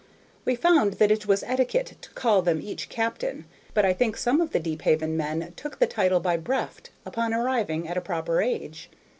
We 0.45 0.55
found 0.55 0.93
that 0.93 1.11
it 1.11 1.27
was 1.27 1.43
etiquette 1.43 1.95
to 2.01 2.09
call 2.13 2.41
them 2.41 2.59
each 2.59 2.89
captain, 2.89 3.45
but 3.75 3.85
I 3.85 3.93
think 3.93 4.17
some 4.17 4.41
of 4.41 4.49
the 4.49 4.59
Deephaven 4.59 5.15
men 5.15 5.53
took 5.55 5.77
the 5.77 5.85
title 5.85 6.19
by 6.19 6.37
brevet 6.37 6.89
upon 7.05 7.35
arriving 7.35 7.87
at 7.87 7.97
a 7.97 8.01
proper 8.01 8.41
age. 8.41 8.89